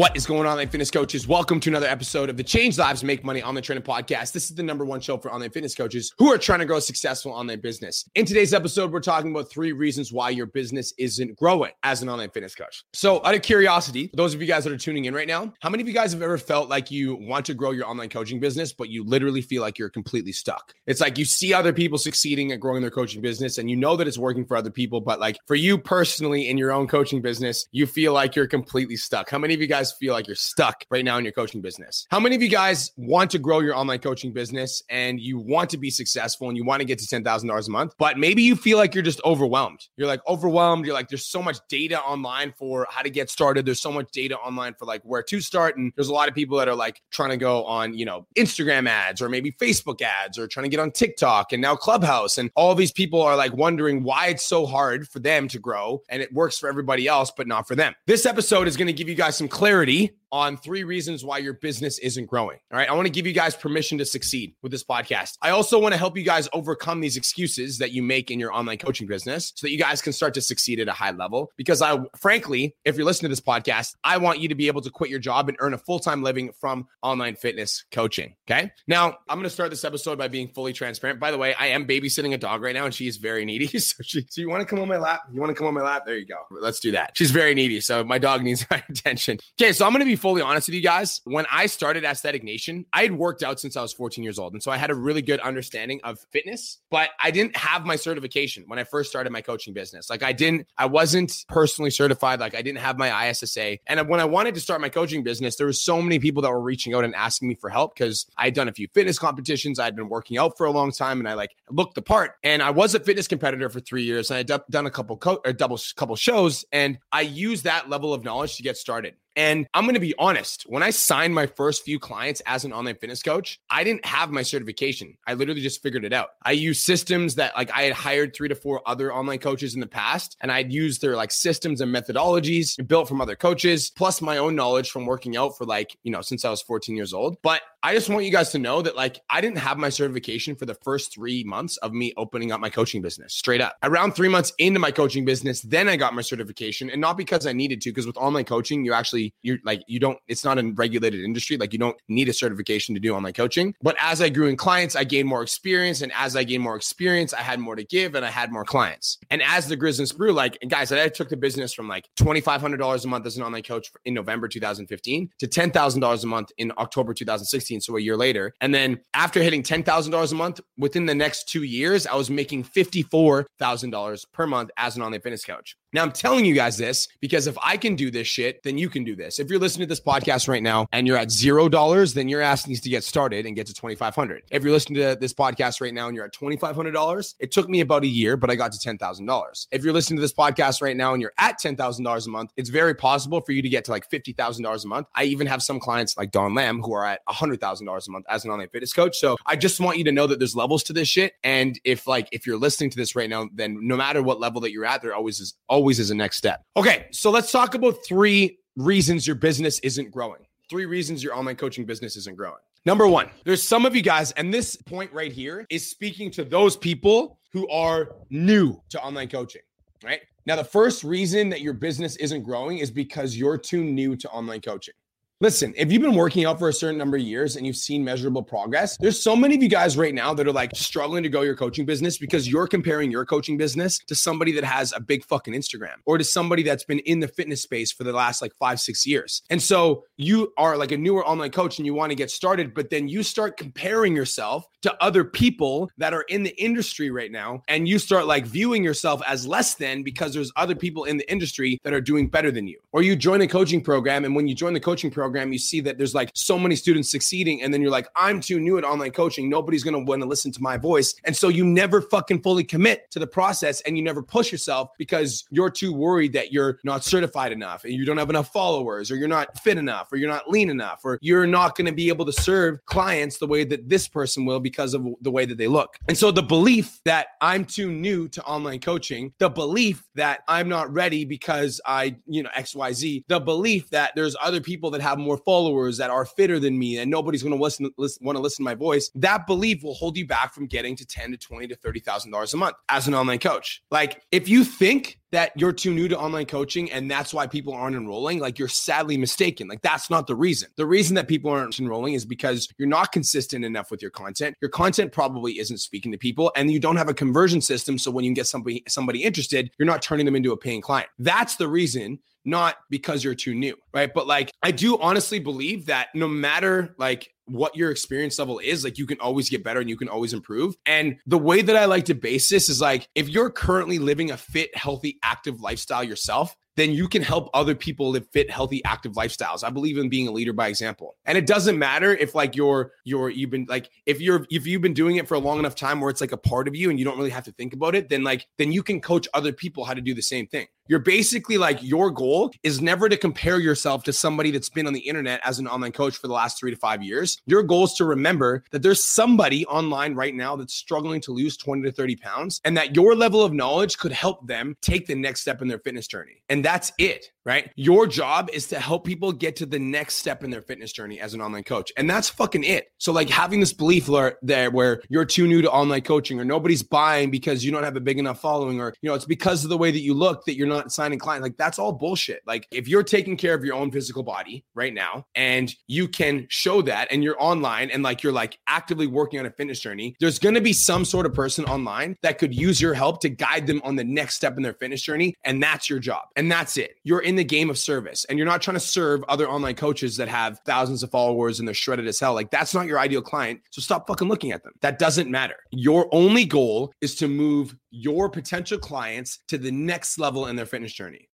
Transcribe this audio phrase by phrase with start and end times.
[0.00, 1.28] What is going on, online fitness coaches?
[1.28, 4.32] Welcome to another episode of the Change Lives Make Money Online Training Podcast.
[4.32, 6.78] This is the number one show for online fitness coaches who are trying to grow
[6.78, 8.08] a successful online business.
[8.14, 12.08] In today's episode, we're talking about three reasons why your business isn't growing as an
[12.08, 12.82] online fitness coach.
[12.94, 15.68] So, out of curiosity, those of you guys that are tuning in right now, how
[15.68, 18.40] many of you guys have ever felt like you want to grow your online coaching
[18.40, 20.72] business, but you literally feel like you're completely stuck?
[20.86, 23.96] It's like you see other people succeeding at growing their coaching business and you know
[23.96, 27.20] that it's working for other people, but like for you personally in your own coaching
[27.20, 29.28] business, you feel like you're completely stuck.
[29.28, 32.06] How many of you guys feel like you're stuck right now in your coaching business.
[32.10, 35.70] How many of you guys want to grow your online coaching business and you want
[35.70, 38.56] to be successful and you want to get to $10,000 a month, but maybe you
[38.56, 39.88] feel like you're just overwhelmed.
[39.96, 40.84] You're like overwhelmed.
[40.86, 43.66] You're like, there's so much data online for how to get started.
[43.66, 45.76] There's so much data online for like where to start.
[45.76, 48.26] And there's a lot of people that are like trying to go on, you know,
[48.36, 52.38] Instagram ads or maybe Facebook ads or trying to get on TikTok and now Clubhouse.
[52.38, 56.02] And all these people are like wondering why it's so hard for them to grow
[56.08, 57.94] and it works for everybody else, but not for them.
[58.06, 61.38] This episode is going to give you guys some clarity clarity on three reasons why
[61.38, 62.58] your business isn't growing.
[62.72, 62.88] All right.
[62.88, 65.36] I want to give you guys permission to succeed with this podcast.
[65.42, 68.52] I also want to help you guys overcome these excuses that you make in your
[68.52, 71.50] online coaching business so that you guys can start to succeed at a high level.
[71.56, 74.82] Because I, frankly, if you're listening to this podcast, I want you to be able
[74.82, 78.36] to quit your job and earn a full time living from online fitness coaching.
[78.48, 78.70] Okay.
[78.86, 81.20] Now, I'm going to start this episode by being fully transparent.
[81.20, 83.70] By the way, I am babysitting a dog right now and she is very needy.
[83.80, 85.22] So, she, so you want to come on my lap?
[85.32, 86.04] You want to come on my lap?
[86.04, 86.36] There you go.
[86.50, 87.16] Let's do that.
[87.16, 87.80] She's very needy.
[87.80, 89.38] So my dog needs my attention.
[89.60, 89.72] Okay.
[89.72, 92.86] So I'm going to be fully honest with you guys, when I started Aesthetic Nation,
[92.92, 94.52] I had worked out since I was 14 years old.
[94.52, 97.96] And so I had a really good understanding of fitness, but I didn't have my
[97.96, 100.10] certification when I first started my coaching business.
[100.10, 102.40] Like I didn't, I wasn't personally certified.
[102.40, 103.78] Like I didn't have my ISSA.
[103.86, 106.50] And when I wanted to start my coaching business, there was so many people that
[106.50, 109.18] were reaching out and asking me for help because I had done a few fitness
[109.18, 109.78] competitions.
[109.78, 112.32] I'd been working out for a long time and I like looked the part.
[112.44, 115.40] And I was a fitness competitor for three years and I'd done a couple co-
[115.56, 116.64] double couple shows.
[116.72, 119.14] And I used that level of knowledge to get started.
[119.36, 122.72] And I'm going to be honest, when I signed my first few clients as an
[122.72, 125.16] online fitness coach, I didn't have my certification.
[125.26, 126.30] I literally just figured it out.
[126.44, 129.80] I used systems that like I had hired three to four other online coaches in
[129.80, 134.20] the past, and I'd used their like systems and methodologies built from other coaches, plus
[134.20, 137.12] my own knowledge from working out for like, you know, since I was 14 years
[137.12, 137.36] old.
[137.42, 140.54] But I just want you guys to know that like I didn't have my certification
[140.54, 143.76] for the first three months of me opening up my coaching business straight up.
[143.82, 147.46] Around three months into my coaching business, then I got my certification and not because
[147.46, 150.58] I needed to, because with online coaching, you actually, you're like, you don't, it's not
[150.58, 151.56] a regulated industry.
[151.56, 153.74] Like you don't need a certification to do online coaching.
[153.82, 156.02] But as I grew in clients, I gained more experience.
[156.02, 158.64] And as I gained more experience, I had more to give and I had more
[158.64, 159.18] clients.
[159.30, 163.08] And as the and Sprue, like, guys, I took the business from like $2,500 a
[163.08, 167.80] month as an online coach in November 2015 to $10,000 a month in October 2016
[167.80, 168.54] so a year later.
[168.60, 172.64] And then after hitting $10,000 a month within the next two years, I was making
[172.64, 175.76] $54,000 per month as an online fitness coach.
[175.92, 178.88] Now, I'm telling you guys this because if I can do this shit, then you
[178.88, 179.40] can do this.
[179.40, 182.40] If you're listening to this podcast right now and you're at zero dollars, then your
[182.40, 184.44] ass needs to get started and get to 2,500.
[184.52, 187.80] If you're listening to this podcast right now and you're at $2,500, it took me
[187.80, 189.66] about a year, but I got to $10,000.
[189.72, 192.70] If you're listening to this podcast right now and you're at $10,000 a month, it's
[192.70, 195.08] very possible for you to get to like $50,000 a month.
[195.16, 198.44] I even have some clients like Don Lamb who are at $100,000 a month as
[198.44, 199.18] an online fitness coach.
[199.18, 201.32] So I just want you to know that there's levels to this shit.
[201.42, 204.60] And if like, if you're listening to this right now, then no matter what level
[204.60, 206.62] that you're at, there always is always always is a next step.
[206.76, 210.42] Okay, so let's talk about three reasons your business isn't growing.
[210.68, 212.60] Three reasons your online coaching business isn't growing.
[212.84, 216.44] Number one, there's some of you guys, and this point right here is speaking to
[216.44, 219.62] those people who are new to online coaching,
[220.04, 220.20] right?
[220.44, 224.28] Now, the first reason that your business isn't growing is because you're too new to
[224.28, 224.94] online coaching.
[225.42, 228.04] Listen, if you've been working out for a certain number of years and you've seen
[228.04, 231.30] measurable progress, there's so many of you guys right now that are like struggling to
[231.30, 235.00] grow your coaching business because you're comparing your coaching business to somebody that has a
[235.00, 238.42] big fucking Instagram or to somebody that's been in the fitness space for the last
[238.42, 239.40] like five, six years.
[239.48, 242.74] And so you are like a newer online coach and you want to get started,
[242.74, 247.32] but then you start comparing yourself to other people that are in the industry right
[247.32, 251.16] now and you start like viewing yourself as less than because there's other people in
[251.16, 252.78] the industry that are doing better than you.
[252.92, 255.80] Or you join a coaching program and when you join the coaching program you see
[255.80, 258.84] that there's like so many students succeeding and then you're like I'm too new at
[258.84, 259.48] online coaching.
[259.48, 261.14] Nobody's going to want to listen to my voice.
[261.24, 264.90] And so you never fucking fully commit to the process and you never push yourself
[264.98, 269.10] because you're too worried that you're not certified enough and you don't have enough followers
[269.10, 271.92] or you're not fit enough or you're not lean enough or you're not going to
[271.92, 275.44] be able to serve clients the way that this person will because of the way
[275.44, 275.98] that they look.
[276.08, 280.68] And so the belief that I'm too new to online coaching, the belief that I'm
[280.68, 285.18] not ready because I, you know, XYZ, the belief that there's other people that have
[285.20, 288.42] more followers that are fitter than me and nobody's going to listen, listen want to
[288.42, 291.36] listen to my voice, that belief will hold you back from getting to 10 to
[291.36, 293.82] 20 to $30,000 a month as an online coach.
[293.90, 297.72] Like if you think that you're too new to online coaching and that's why people
[297.72, 299.68] aren't enrolling, like you're sadly mistaken.
[299.68, 300.70] Like that's not the reason.
[300.76, 304.56] The reason that people aren't enrolling is because you're not consistent enough with your content.
[304.60, 308.10] Your content probably isn't speaking to people and you don't have a conversion system so
[308.10, 311.08] when you get somebody somebody interested, you're not turning them into a paying client.
[311.18, 314.12] That's the reason not because you're too new, right?
[314.12, 318.84] But like I do honestly believe that no matter like what your experience level is,
[318.84, 320.76] like you can always get better and you can always improve.
[320.86, 324.30] And the way that I like to base this is like if you're currently living
[324.30, 328.82] a fit, healthy, active lifestyle yourself, then you can help other people live fit, healthy,
[328.84, 329.62] active lifestyles.
[329.62, 331.16] I believe in being a leader by example.
[331.26, 334.80] And it doesn't matter if like you're you're you've been like if you're if you've
[334.80, 336.88] been doing it for a long enough time where it's like a part of you
[336.88, 339.28] and you don't really have to think about it, then like then you can coach
[339.34, 340.66] other people how to do the same thing.
[340.90, 344.92] You're basically like your goal is never to compare yourself to somebody that's been on
[344.92, 347.40] the internet as an online coach for the last three to five years.
[347.46, 351.56] Your goal is to remember that there's somebody online right now that's struggling to lose
[351.56, 355.14] 20 to 30 pounds and that your level of knowledge could help them take the
[355.14, 356.42] next step in their fitness journey.
[356.48, 357.72] And that's it right?
[357.74, 361.18] Your job is to help people get to the next step in their fitness journey
[361.18, 361.90] as an online coach.
[361.96, 362.92] And that's fucking it.
[362.98, 364.08] So like having this belief
[364.40, 367.96] there where you're too new to online coaching or nobody's buying because you don't have
[367.96, 370.44] a big enough following or you know it's because of the way that you look
[370.44, 371.42] that you're not signing clients.
[371.42, 372.40] Like that's all bullshit.
[372.46, 376.46] Like if you're taking care of your own physical body right now and you can
[376.50, 380.14] show that and you're online and like you're like actively working on a fitness journey,
[380.20, 383.28] there's going to be some sort of person online that could use your help to
[383.28, 386.22] guide them on the next step in their fitness journey and that's your job.
[386.36, 386.92] And that's it.
[387.02, 390.14] You're in the game of service and you're not trying to serve other online coaches
[390.18, 392.34] that have thousands of followers and they're shredded as hell.
[392.34, 393.62] Like that's not your ideal client.
[393.70, 394.74] So stop fucking looking at them.
[394.82, 395.56] That doesn't matter.
[395.70, 400.66] Your only goal is to move your potential clients to the next level in their
[400.66, 401.30] fitness journey.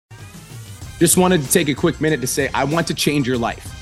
[0.98, 3.81] Just wanted to take a quick minute to say, I want to change your life.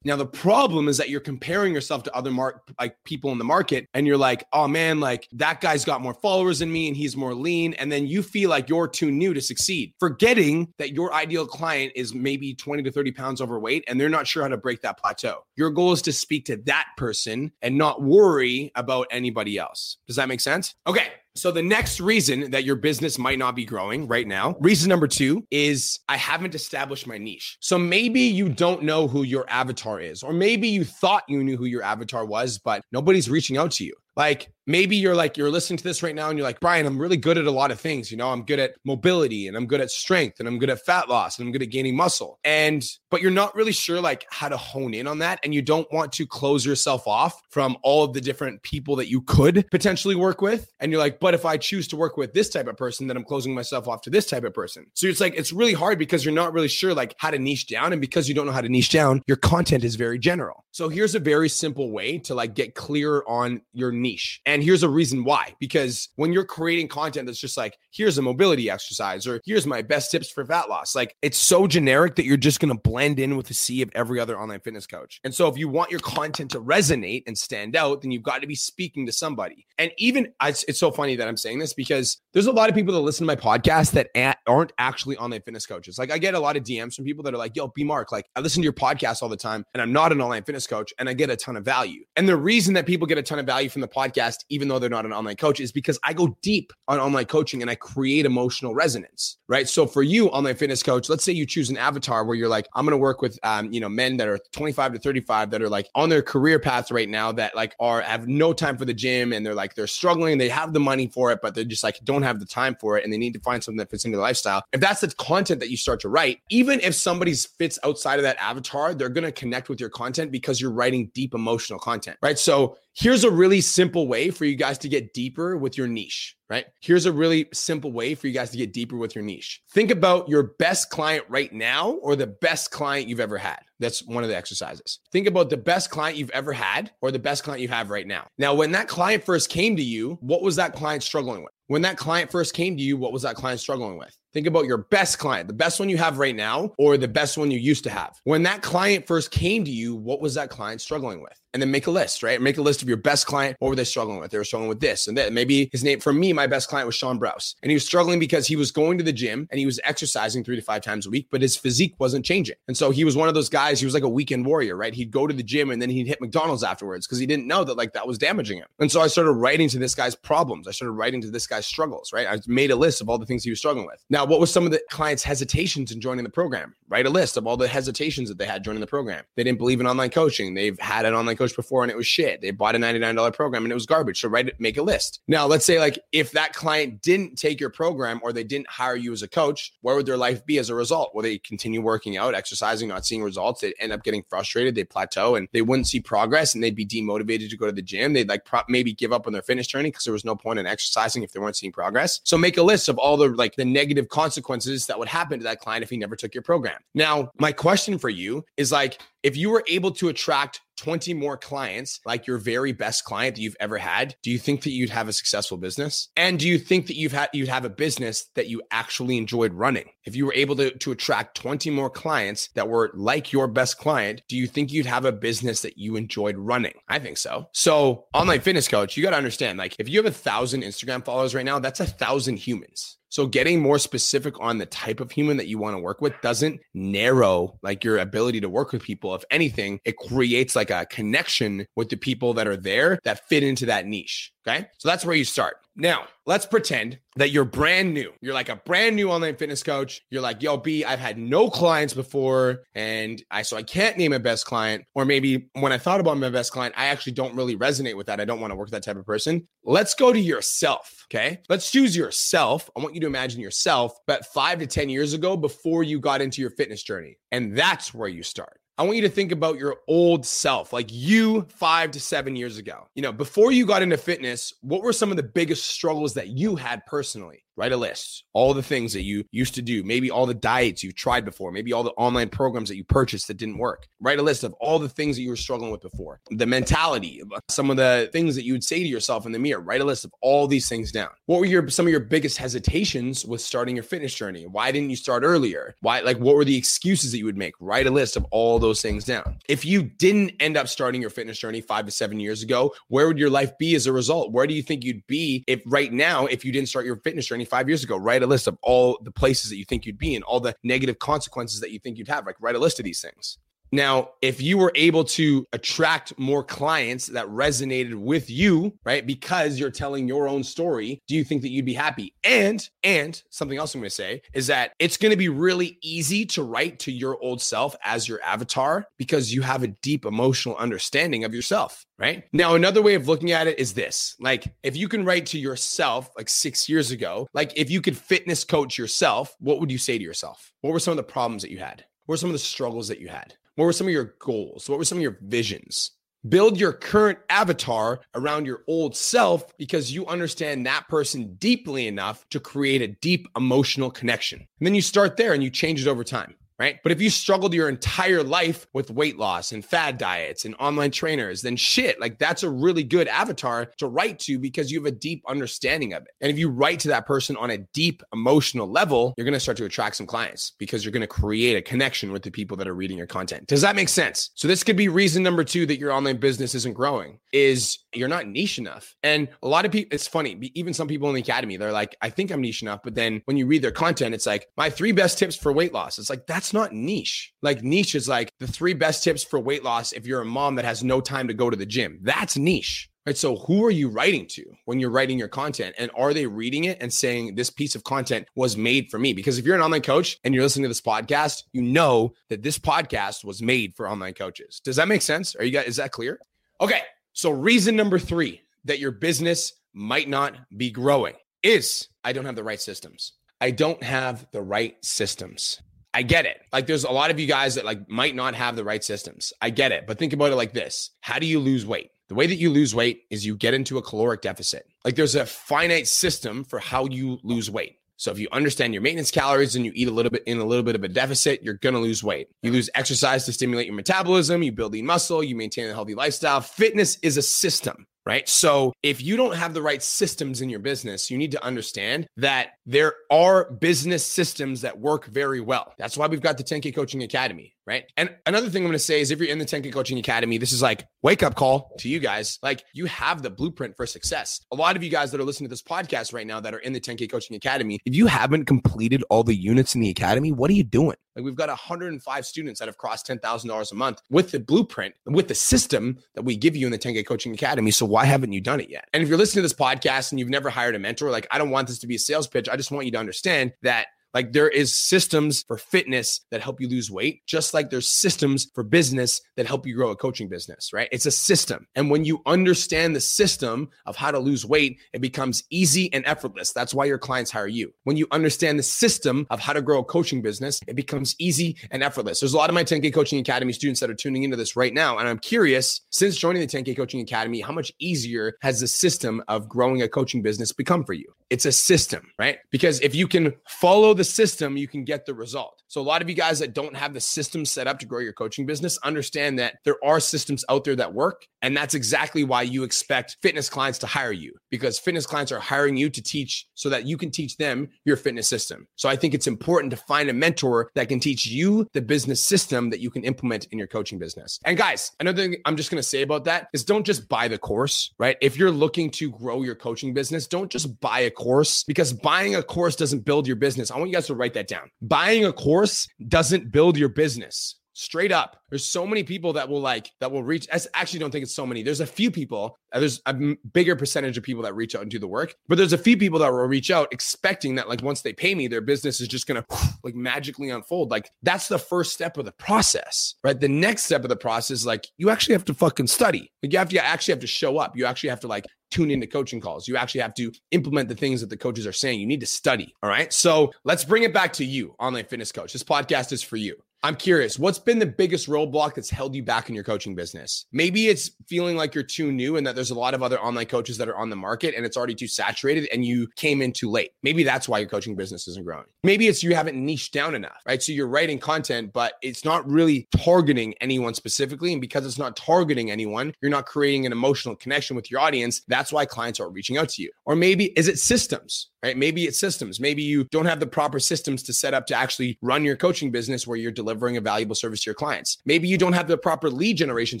[0.04, 3.44] Now the problem is that you're comparing yourself to other mark like people in the
[3.44, 6.96] market and you're like, "Oh man, like that guy's got more followers than me and
[6.96, 10.92] he's more lean." And then you feel like you're too new to succeed, forgetting that
[10.92, 14.48] your ideal client is maybe 20 to 30 pounds overweight and they're not sure how
[14.48, 15.44] to break that plateau.
[15.56, 19.98] Your goal is to speak to that person and not worry about anybody else.
[20.06, 20.74] Does that make sense?
[20.86, 21.08] Okay.
[21.36, 25.08] So the next reason that your business might not be growing right now, reason number
[25.08, 27.56] two is I haven't established my niche.
[27.58, 31.56] So maybe you don't know who your avatar is, or maybe you thought you knew
[31.56, 33.94] who your avatar was, but nobody's reaching out to you.
[34.16, 36.98] Like maybe you're like, you're listening to this right now and you're like, Brian, I'm
[36.98, 38.10] really good at a lot of things.
[38.10, 40.84] You know, I'm good at mobility and I'm good at strength and I'm good at
[40.84, 42.38] fat loss and I'm good at gaining muscle.
[42.44, 45.40] And, but you're not really sure like how to hone in on that.
[45.42, 49.10] And you don't want to close yourself off from all of the different people that
[49.10, 50.70] you could potentially work with.
[50.80, 53.16] And you're like, but if I choose to work with this type of person, then
[53.16, 54.86] I'm closing myself off to this type of person.
[54.94, 57.66] So it's like, it's really hard because you're not really sure like how to niche
[57.66, 57.92] down.
[57.92, 60.64] And because you don't know how to niche down, your content is very general.
[60.70, 64.40] So here's a very simple way to like get clear on your niche.
[64.46, 68.22] And here's a reason why because when you're creating content that's just like, here's a
[68.22, 72.24] mobility exercise or here's my best tips for fat loss, like it's so generic that
[72.24, 75.20] you're just going to blend in with the sea of every other online fitness coach.
[75.24, 78.42] And so if you want your content to resonate and stand out, then you've got
[78.42, 79.66] to be speaking to somebody.
[79.78, 82.74] And even it's, it's so funny that I'm saying this because there's a lot of
[82.74, 84.10] people that listen to my podcast that
[84.46, 85.98] aren't actually online fitness coaches.
[85.98, 88.12] Like I get a lot of DMs from people that are like, yo, B Mark,
[88.12, 90.66] like I listen to your podcast all the time and I'm not an online fitness
[90.66, 92.04] coach and I get a ton of value.
[92.16, 94.78] And the reason that people get a ton of value from the podcast, even though
[94.78, 97.74] they're not an online coach, is because I go deep on online coaching and I
[97.74, 99.68] create emotional resonance, right?
[99.68, 102.66] So for you, online fitness coach, let's say you choose an avatar where you're like,
[102.74, 105.62] I'm going to work with, um, you know, men that are 25 to 35 that
[105.62, 108.84] are like on their career paths right now that like are have no time for
[108.84, 110.38] the gym and they're like they're struggling.
[110.38, 112.98] They have the money for it, but they're just like don't have the time for
[112.98, 114.62] it, and they need to find something that fits into their lifestyle.
[114.72, 118.22] If that's the content that you start to write, even if somebody's fits outside of
[118.22, 122.18] that avatar, they're going to connect with your content because you're writing deep emotional content,
[122.22, 122.38] right?
[122.38, 126.36] So here's a really simple way for you guys to get deeper with your niche,
[126.48, 126.66] right?
[126.80, 129.60] Here's a really simple way for you guys to get deeper with your niche.
[129.72, 133.60] Think about your best client right now or the best client you've ever had.
[133.80, 135.00] That's one of the exercises.
[135.12, 138.06] Think about the best client you've ever had or the best client you have right
[138.06, 138.26] now.
[138.38, 141.52] Now, when that client first came to you, what was that client struggling with?
[141.66, 144.16] When that client first came to you, what was that client struggling with?
[144.34, 147.38] Think about your best client, the best one you have right now, or the best
[147.38, 148.20] one you used to have.
[148.24, 151.40] When that client first came to you, what was that client struggling with?
[151.52, 152.42] And then make a list, right?
[152.42, 153.54] Make a list of your best client.
[153.60, 154.32] What were they struggling with?
[154.32, 155.32] They were struggling with this and that.
[155.32, 157.54] Maybe his name, for me, my best client was Sean Browse.
[157.62, 160.42] And he was struggling because he was going to the gym and he was exercising
[160.42, 162.56] three to five times a week, but his physique wasn't changing.
[162.66, 164.92] And so he was one of those guys, he was like a weekend warrior, right?
[164.92, 167.62] He'd go to the gym and then he'd hit McDonald's afterwards because he didn't know
[167.62, 168.66] that like that was damaging him.
[168.80, 170.66] And so I started writing to this guy's problems.
[170.66, 172.26] I started writing to this guy's struggles, right?
[172.26, 174.04] I made a list of all the things he was struggling with.
[174.10, 176.74] Now, what was some of the clients' hesitations in joining the program?
[176.88, 179.24] Write a list of all the hesitations that they had joining the program.
[179.36, 180.54] They didn't believe in online coaching.
[180.54, 182.40] They've had an online coach before and it was shit.
[182.40, 184.20] They bought a $99 program and it was garbage.
[184.20, 185.20] So write it, make a list.
[185.26, 188.96] Now, let's say like if that client didn't take your program or they didn't hire
[188.96, 191.14] you as a coach, where would their life be as a result?
[191.14, 193.60] Will they continue working out, exercising, not seeing results?
[193.60, 194.74] They'd end up getting frustrated.
[194.74, 197.82] They plateau and they wouldn't see progress and they'd be demotivated to go to the
[197.82, 198.12] gym.
[198.12, 200.58] They'd like pro- maybe give up on their fitness journey because there was no point
[200.58, 202.20] in exercising if they weren't seeing progress.
[202.24, 205.44] So make a list of all the like the negative consequences that would happen to
[205.44, 206.78] that client if he never took your program.
[206.94, 211.38] Now, my question for you is like, if you were able to attract 20 more
[211.38, 214.90] clients like your very best client that you've ever had do you think that you'd
[214.90, 216.08] have a successful business?
[216.16, 219.54] And do you think that you've had you'd have a business that you actually enjoyed
[219.54, 219.88] running?
[220.04, 223.78] If you were able to, to attract 20 more clients that were like your best
[223.78, 226.74] client do you think you'd have a business that you enjoyed running?
[226.88, 227.48] I think so.
[227.52, 231.04] So online fitness coach you got to understand like if you have a thousand instagram
[231.04, 232.98] followers right now that's a thousand humans.
[233.14, 236.20] So getting more specific on the type of human that you want to work with
[236.20, 239.13] doesn't narrow like your ability to work with people.
[239.14, 243.42] If anything, it creates like a connection with the people that are there that fit
[243.42, 244.32] into that niche.
[244.46, 244.66] Okay.
[244.78, 245.56] So that's where you start.
[245.76, 248.12] Now, let's pretend that you're brand new.
[248.20, 250.02] You're like a brand new online fitness coach.
[250.10, 252.62] You're like, yo, B, I've had no clients before.
[252.74, 254.84] And I, so I can't name a best client.
[254.94, 258.06] Or maybe when I thought about my best client, I actually don't really resonate with
[258.06, 258.20] that.
[258.20, 259.48] I don't want to work with that type of person.
[259.64, 261.06] Let's go to yourself.
[261.10, 261.40] Okay.
[261.48, 262.70] Let's choose yourself.
[262.76, 266.20] I want you to imagine yourself, but five to 10 years ago before you got
[266.20, 267.18] into your fitness journey.
[267.32, 268.60] And that's where you start.
[268.76, 272.58] I want you to think about your old self, like you five to seven years
[272.58, 272.88] ago.
[272.96, 276.28] You know, before you got into fitness, what were some of the biggest struggles that
[276.28, 277.43] you had personally?
[277.56, 280.82] Write a list, all the things that you used to do, maybe all the diets
[280.82, 283.86] you've tried before, maybe all the online programs that you purchased that didn't work.
[284.00, 287.22] Write a list of all the things that you were struggling with before, the mentality,
[287.22, 289.60] uh, some of the things that you would say to yourself in the mirror.
[289.60, 291.10] Write a list of all these things down.
[291.26, 294.46] What were your some of your biggest hesitations with starting your fitness journey?
[294.46, 295.76] Why didn't you start earlier?
[295.80, 297.54] Why like what were the excuses that you would make?
[297.60, 299.38] Write a list of all those things down.
[299.48, 303.06] If you didn't end up starting your fitness journey 5 to 7 years ago, where
[303.06, 304.32] would your life be as a result?
[304.32, 307.26] Where do you think you'd be if right now if you didn't start your fitness
[307.26, 307.96] journey 5 years ago?
[307.96, 310.56] Write a list of all the places that you think you'd be in, all the
[310.62, 312.26] negative consequences that you think you'd have.
[312.26, 313.38] Like write a list of these things.
[313.74, 319.04] Now, if you were able to attract more clients that resonated with you, right?
[319.04, 322.14] Because you're telling your own story, do you think that you'd be happy?
[322.22, 325.76] And and something else I'm going to say is that it's going to be really
[325.82, 330.06] easy to write to your old self as your avatar because you have a deep
[330.06, 332.22] emotional understanding of yourself, right?
[332.32, 334.14] Now, another way of looking at it is this.
[334.20, 337.98] Like if you can write to yourself like 6 years ago, like if you could
[337.98, 340.52] fitness coach yourself, what would you say to yourself?
[340.60, 341.84] What were some of the problems that you had?
[342.06, 343.34] What were some of the struggles that you had?
[343.56, 344.68] What were some of your goals?
[344.68, 345.92] What were some of your visions?
[346.28, 352.26] Build your current avatar around your old self because you understand that person deeply enough
[352.30, 354.38] to create a deep emotional connection.
[354.38, 356.78] And then you start there and you change it over time right?
[356.82, 360.90] But if you struggled your entire life with weight loss and fad diets and online
[360.90, 364.86] trainers, then shit, like that's a really good avatar to write to because you have
[364.86, 366.10] a deep understanding of it.
[366.20, 369.40] And if you write to that person on a deep emotional level, you're going to
[369.40, 372.56] start to attract some clients because you're going to create a connection with the people
[372.58, 373.46] that are reading your content.
[373.46, 374.30] Does that make sense?
[374.34, 378.08] So this could be reason number 2 that your online business isn't growing is you're
[378.08, 378.94] not niche enough.
[379.02, 381.96] And a lot of people it's funny, even some people in the academy, they're like,
[382.00, 384.70] "I think I'm niche enough," but then when you read their content, it's like, "My
[384.70, 387.34] 3 best tips for weight loss." It's like that's that's not niche.
[387.42, 390.54] Like niche is like the three best tips for weight loss if you're a mom
[390.54, 391.98] that has no time to go to the gym.
[392.02, 393.18] That's niche Right.
[393.18, 395.74] So who are you writing to when you're writing your content?
[395.78, 399.12] And are they reading it and saying this piece of content was made for me?
[399.12, 402.42] Because if you're an online coach and you're listening to this podcast, you know that
[402.42, 404.58] this podcast was made for online coaches.
[404.64, 405.36] Does that make sense?
[405.36, 406.18] Are you guys, is that clear?
[406.62, 406.80] Okay.
[407.12, 412.36] So reason number three that your business might not be growing is I don't have
[412.36, 413.12] the right systems.
[413.38, 415.60] I don't have the right systems.
[415.94, 416.40] I get it.
[416.52, 419.32] Like there's a lot of you guys that like might not have the right systems.
[419.40, 419.86] I get it.
[419.86, 420.90] But think about it like this.
[421.00, 421.90] How do you lose weight?
[422.08, 424.66] The way that you lose weight is you get into a caloric deficit.
[424.84, 427.78] Like there's a finite system for how you lose weight.
[427.96, 430.44] So if you understand your maintenance calories and you eat a little bit in a
[430.44, 432.28] little bit of a deficit, you're going to lose weight.
[432.42, 435.94] You lose exercise to stimulate your metabolism, you build lean muscle, you maintain a healthy
[435.94, 436.40] lifestyle.
[436.40, 438.28] Fitness is a system right?
[438.28, 442.06] So if you don't have the right systems in your business, you need to understand
[442.16, 445.74] that there are business systems that work very well.
[445.78, 447.84] That's why we've got the 10K Coaching Academy, right?
[447.96, 450.38] And another thing I'm going to say is if you're in the 10K Coaching Academy,
[450.38, 452.38] this is like wake up call to you guys.
[452.42, 454.40] Like you have the blueprint for success.
[454.52, 456.58] A lot of you guys that are listening to this podcast right now that are
[456.58, 460.32] in the 10K Coaching Academy, if you haven't completed all the units in the academy,
[460.32, 460.96] what are you doing?
[461.16, 465.28] Like we've got 105 students that have crossed $10,000 a month with the blueprint, with
[465.28, 467.70] the system that we give you in the 10K Coaching Academy.
[467.70, 468.88] So why haven't you done it yet?
[468.92, 471.38] And if you're listening to this podcast and you've never hired a mentor, like I
[471.38, 472.48] don't want this to be a sales pitch.
[472.48, 476.60] I just want you to understand that like there is systems for fitness that help
[476.60, 480.28] you lose weight, just like there's systems for business that help you grow a coaching
[480.28, 480.88] business, right?
[480.92, 481.66] It's a system.
[481.74, 486.04] And when you understand the system of how to lose weight, it becomes easy and
[486.06, 486.52] effortless.
[486.52, 487.74] That's why your clients hire you.
[487.82, 491.56] When you understand the system of how to grow a coaching business, it becomes easy
[491.70, 492.20] and effortless.
[492.20, 494.72] There's a lot of my 10K Coaching Academy students that are tuning into this right
[494.72, 494.98] now.
[494.98, 499.22] And I'm curious, since joining the 10K Coaching Academy, how much easier has the system
[499.26, 501.12] of growing a coaching business become for you?
[501.34, 502.38] It's a system, right?
[502.52, 505.64] Because if you can follow the system, you can get the result.
[505.66, 507.98] So, a lot of you guys that don't have the system set up to grow
[507.98, 511.26] your coaching business understand that there are systems out there that work.
[511.42, 515.40] And that's exactly why you expect fitness clients to hire you because fitness clients are
[515.40, 518.68] hiring you to teach so that you can teach them your fitness system.
[518.76, 522.22] So, I think it's important to find a mentor that can teach you the business
[522.22, 524.38] system that you can implement in your coaching business.
[524.44, 527.26] And, guys, another thing I'm just going to say about that is don't just buy
[527.26, 528.16] the course, right?
[528.20, 531.23] If you're looking to grow your coaching business, don't just buy a course
[531.66, 533.70] because buying a course doesn't build your business.
[533.70, 534.70] I want you guys to write that down.
[534.82, 537.56] Buying a course doesn't build your business.
[537.76, 538.40] Straight up.
[538.50, 541.34] There's so many people that will like that will reach i actually don't think it's
[541.34, 541.64] so many.
[541.64, 543.14] There's a few people uh, there's a
[543.52, 545.96] bigger percentage of people that reach out and do the work but there's a few
[545.96, 549.08] people that will reach out expecting that like once they pay me their business is
[549.08, 549.44] just gonna
[549.82, 550.92] like magically unfold.
[550.92, 553.40] Like that's the first step of the process right?
[553.40, 556.30] The next step of the process like you actually have to fucking study.
[556.44, 557.76] Like you have to you actually have to show up.
[557.76, 559.68] You actually have to like tune into coaching calls.
[559.68, 562.00] You actually have to implement the things that the coaches are saying.
[562.00, 562.74] You need to study.
[562.82, 563.12] All right.
[563.12, 565.52] So let's bring it back to you, online fitness coach.
[565.52, 566.56] This podcast is for you.
[566.84, 570.44] I'm curious, what's been the biggest roadblock that's held you back in your coaching business?
[570.52, 573.46] Maybe it's feeling like you're too new and that there's a lot of other online
[573.46, 576.52] coaches that are on the market and it's already too saturated and you came in
[576.52, 576.90] too late.
[577.02, 578.66] Maybe that's why your coaching business isn't growing.
[578.82, 580.62] Maybe it's you haven't niched down enough, right?
[580.62, 584.52] So you're writing content, but it's not really targeting anyone specifically.
[584.52, 588.42] And because it's not targeting anyone, you're not creating an emotional connection with your audience.
[588.46, 589.90] That's why clients are reaching out to you.
[590.04, 591.78] Or maybe is it systems, right?
[591.78, 592.60] Maybe it's systems.
[592.60, 595.90] Maybe you don't have the proper systems to set up to actually run your coaching
[595.90, 598.18] business where you're delivering delivering a valuable service to your clients.
[598.24, 600.00] Maybe you don't have the proper lead generation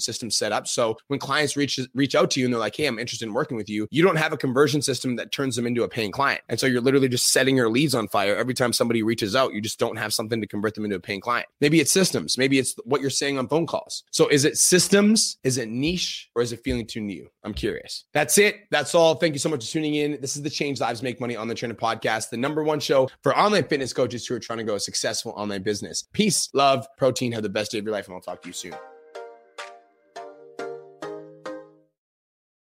[0.00, 0.66] system set up.
[0.66, 3.32] So when clients reach reach out to you and they're like, "Hey, I'm interested in
[3.32, 6.10] working with you," you don't have a conversion system that turns them into a paying
[6.10, 6.40] client.
[6.48, 9.54] And so you're literally just setting your leads on fire every time somebody reaches out.
[9.54, 11.46] You just don't have something to convert them into a paying client.
[11.60, 12.36] Maybe it's systems.
[12.36, 14.02] Maybe it's what you're saying on phone calls.
[14.10, 15.38] So is it systems?
[15.44, 16.30] Is it niche?
[16.34, 17.28] Or is it feeling too new?
[17.44, 18.04] I'm curious.
[18.12, 18.56] That's it.
[18.70, 19.14] That's all.
[19.14, 20.18] Thank you so much for tuning in.
[20.20, 23.36] This is the Change Lives Make Money Online Trainer podcast, the number one show for
[23.36, 26.04] online fitness coaches who are trying to go a successful online business.
[26.12, 27.32] Peace, love, protein.
[27.32, 28.74] Have the best day of your life, and I'll talk to you soon.